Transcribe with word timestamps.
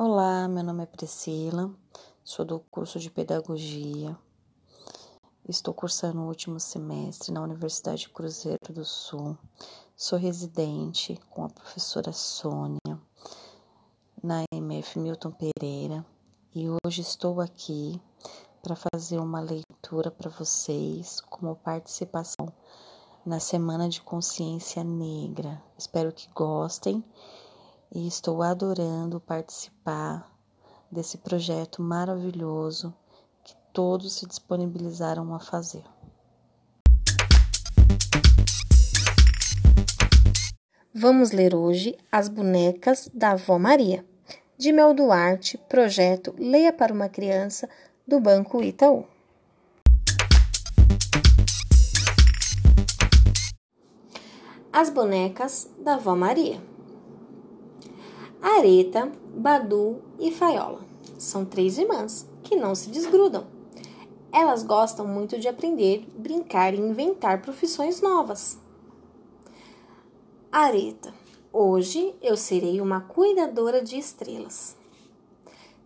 Olá, 0.00 0.46
meu 0.46 0.62
nome 0.62 0.84
é 0.84 0.86
Priscila, 0.86 1.74
sou 2.22 2.44
do 2.44 2.60
curso 2.70 3.00
de 3.00 3.10
Pedagogia. 3.10 4.16
Estou 5.48 5.74
cursando 5.74 6.20
o 6.20 6.28
último 6.28 6.60
semestre 6.60 7.32
na 7.32 7.42
Universidade 7.42 8.08
Cruzeiro 8.08 8.72
do 8.72 8.84
Sul. 8.84 9.36
Sou 9.96 10.16
residente 10.16 11.18
com 11.28 11.44
a 11.44 11.48
professora 11.48 12.12
Sônia 12.12 12.96
na 14.22 14.44
MF 14.52 15.00
Milton 15.00 15.32
Pereira 15.32 16.06
e 16.54 16.68
hoje 16.68 17.00
estou 17.00 17.40
aqui 17.40 18.00
para 18.62 18.76
fazer 18.76 19.18
uma 19.18 19.40
leitura 19.40 20.12
para 20.12 20.30
vocês 20.30 21.20
como 21.22 21.56
participação 21.56 22.52
na 23.26 23.40
Semana 23.40 23.88
de 23.88 24.00
Consciência 24.00 24.84
Negra. 24.84 25.60
Espero 25.76 26.12
que 26.12 26.30
gostem 26.32 27.02
e 27.92 28.06
estou 28.06 28.42
adorando 28.42 29.20
participar 29.20 30.30
desse 30.90 31.18
projeto 31.18 31.82
maravilhoso 31.82 32.94
que 33.44 33.54
todos 33.72 34.12
se 34.14 34.26
disponibilizaram 34.26 35.34
a 35.34 35.40
fazer. 35.40 35.84
Vamos 40.94 41.30
ler 41.30 41.54
hoje 41.54 41.96
As 42.10 42.28
Bonecas 42.28 43.08
da 43.14 43.32
Avó 43.32 43.58
Maria, 43.58 44.04
de 44.56 44.72
Mel 44.72 44.92
Duarte, 44.92 45.56
projeto 45.68 46.34
Leia 46.36 46.72
para 46.72 46.92
uma 46.92 47.08
Criança, 47.08 47.68
do 48.06 48.18
Banco 48.18 48.62
Itaú. 48.62 49.04
As 54.72 54.90
Bonecas 54.90 55.70
da 55.78 55.94
Avó 55.94 56.16
Maria. 56.16 56.60
Areta, 58.40 59.10
Badu 59.34 60.00
e 60.18 60.30
Faiola. 60.30 60.80
São 61.18 61.44
três 61.44 61.76
irmãs 61.76 62.28
que 62.42 62.54
não 62.54 62.74
se 62.74 62.88
desgrudam. 62.88 63.46
Elas 64.32 64.62
gostam 64.62 65.06
muito 65.06 65.40
de 65.40 65.48
aprender, 65.48 66.06
brincar 66.16 66.72
e 66.72 66.78
inventar 66.78 67.42
profissões 67.42 68.00
novas. 68.00 68.58
Areta, 70.52 71.12
hoje 71.52 72.14
eu 72.22 72.36
serei 72.36 72.80
uma 72.80 73.00
cuidadora 73.00 73.82
de 73.82 73.98
estrelas. 73.98 74.76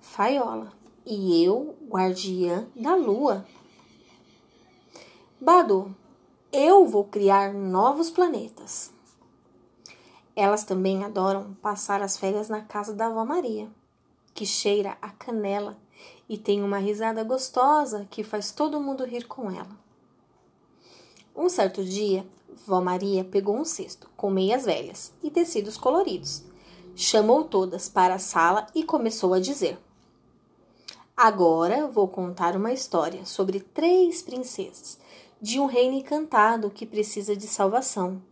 Faiola, 0.00 0.72
e 1.04 1.44
eu 1.44 1.76
guardiã 1.86 2.66
da 2.74 2.94
lua. 2.94 3.46
Badu, 5.40 5.94
eu 6.50 6.86
vou 6.86 7.04
criar 7.04 7.52
novos 7.52 8.10
planetas. 8.10 8.97
Elas 10.40 10.62
também 10.62 11.02
adoram 11.02 11.54
passar 11.54 12.00
as 12.00 12.16
férias 12.16 12.48
na 12.48 12.60
casa 12.60 12.94
da 12.94 13.08
avó 13.08 13.24
Maria, 13.24 13.68
que 14.32 14.46
cheira 14.46 14.96
a 15.02 15.08
canela 15.08 15.76
e 16.28 16.38
tem 16.38 16.62
uma 16.62 16.78
risada 16.78 17.24
gostosa 17.24 18.06
que 18.08 18.22
faz 18.22 18.52
todo 18.52 18.80
mundo 18.80 19.04
rir 19.04 19.26
com 19.26 19.50
ela. 19.50 19.76
Um 21.34 21.48
certo 21.48 21.82
dia, 21.82 22.24
vó 22.64 22.80
Maria 22.80 23.24
pegou 23.24 23.56
um 23.56 23.64
cesto 23.64 24.08
com 24.16 24.30
meias 24.30 24.64
velhas 24.64 25.12
e 25.24 25.28
tecidos 25.28 25.76
coloridos, 25.76 26.44
chamou 26.94 27.42
todas 27.42 27.88
para 27.88 28.14
a 28.14 28.20
sala 28.20 28.68
e 28.76 28.84
começou 28.84 29.34
a 29.34 29.40
dizer: 29.40 29.76
Agora 31.16 31.88
vou 31.88 32.06
contar 32.06 32.54
uma 32.54 32.72
história 32.72 33.26
sobre 33.26 33.58
três 33.58 34.22
princesas 34.22 35.00
de 35.42 35.58
um 35.58 35.66
reino 35.66 35.96
encantado 35.96 36.70
que 36.70 36.86
precisa 36.86 37.34
de 37.34 37.48
salvação 37.48 38.22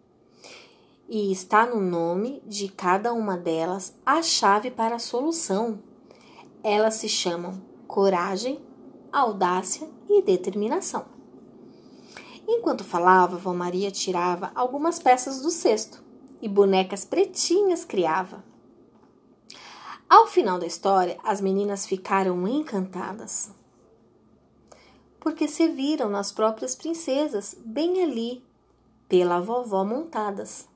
e 1.08 1.30
está 1.30 1.64
no 1.66 1.80
nome 1.80 2.42
de 2.46 2.68
cada 2.68 3.12
uma 3.12 3.36
delas 3.36 3.94
a 4.04 4.22
chave 4.22 4.70
para 4.70 4.96
a 4.96 5.00
solução. 5.00 5.78
Elas 6.62 6.94
se 6.94 7.08
chamam 7.08 7.62
coragem, 7.86 8.60
audácia 9.12 9.88
e 10.08 10.20
determinação. 10.22 11.06
Enquanto 12.48 12.84
falava, 12.84 13.36
Vó 13.36 13.52
Maria 13.52 13.90
tirava 13.90 14.50
algumas 14.54 14.98
peças 14.98 15.40
do 15.40 15.50
cesto 15.50 16.02
e 16.40 16.48
bonecas 16.48 17.04
pretinhas 17.04 17.84
criava. 17.84 18.44
Ao 20.08 20.26
final 20.26 20.58
da 20.58 20.66
história, 20.66 21.18
as 21.24 21.40
meninas 21.40 21.84
ficaram 21.86 22.46
encantadas, 22.46 23.50
porque 25.18 25.48
se 25.48 25.66
viram 25.66 26.08
nas 26.08 26.30
próprias 26.30 26.76
princesas 26.76 27.56
bem 27.58 28.02
ali, 28.02 28.44
pela 29.08 29.40
vovó 29.40 29.84
montadas. 29.84 30.68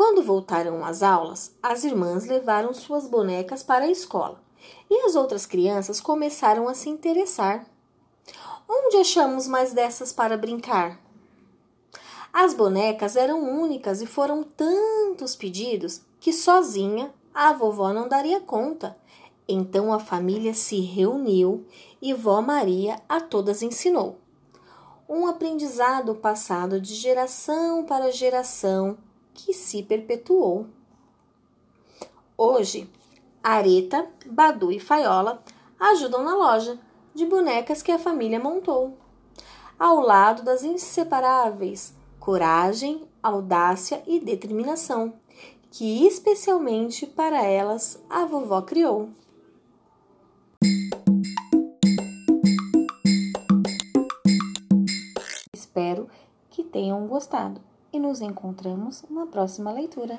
Quando 0.00 0.22
voltaram 0.22 0.82
às 0.82 1.02
aulas, 1.02 1.54
as 1.62 1.84
irmãs 1.84 2.24
levaram 2.24 2.72
suas 2.72 3.06
bonecas 3.06 3.62
para 3.62 3.84
a 3.84 3.90
escola 3.90 4.40
e 4.88 5.04
as 5.04 5.14
outras 5.14 5.44
crianças 5.44 6.00
começaram 6.00 6.70
a 6.70 6.72
se 6.72 6.88
interessar. 6.88 7.66
Onde 8.66 8.96
achamos 8.96 9.46
mais 9.46 9.74
dessas 9.74 10.10
para 10.10 10.38
brincar? 10.38 10.98
As 12.32 12.54
bonecas 12.54 13.14
eram 13.14 13.42
únicas 13.42 14.00
e 14.00 14.06
foram 14.06 14.42
tantos 14.42 15.36
pedidos 15.36 16.00
que 16.18 16.32
sozinha 16.32 17.12
a 17.34 17.52
vovó 17.52 17.92
não 17.92 18.08
daria 18.08 18.40
conta. 18.40 18.96
Então 19.46 19.92
a 19.92 19.98
família 19.98 20.54
se 20.54 20.80
reuniu 20.80 21.66
e 22.00 22.14
vó 22.14 22.40
Maria 22.40 22.98
a 23.06 23.20
todas 23.20 23.60
ensinou. 23.60 24.16
Um 25.06 25.26
aprendizado 25.26 26.14
passado 26.14 26.80
de 26.80 26.94
geração 26.94 27.84
para 27.84 28.10
geração 28.10 28.96
que 29.34 29.52
se 29.52 29.82
perpetuou. 29.82 30.66
Hoje, 32.36 32.88
Areta, 33.42 34.06
Badu 34.26 34.70
e 34.70 34.78
Faiola 34.78 35.42
ajudam 35.78 36.22
na 36.22 36.34
loja 36.34 36.78
de 37.14 37.26
bonecas 37.26 37.82
que 37.82 37.92
a 37.92 37.98
família 37.98 38.38
montou, 38.38 38.96
ao 39.78 40.00
lado 40.00 40.42
das 40.42 40.62
inseparáveis 40.62 41.94
coragem, 42.20 43.08
audácia 43.22 44.02
e 44.06 44.20
determinação, 44.20 45.14
que 45.70 46.06
especialmente 46.06 47.06
para 47.06 47.42
elas 47.42 47.98
a 48.08 48.26
vovó 48.26 48.60
criou. 48.60 49.08
Espero 55.54 56.08
que 56.50 56.62
tenham 56.62 57.06
gostado 57.06 57.69
e 57.92 57.98
nos 57.98 58.20
encontramos 58.20 59.04
na 59.10 59.26
próxima 59.26 59.72
leitura. 59.72 60.18